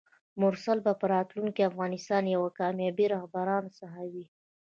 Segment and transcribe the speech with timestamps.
[0.41, 4.25] مرسل به په راتلونکي کې د افغانستان یو له کاميابو رهبرانو څخه وي!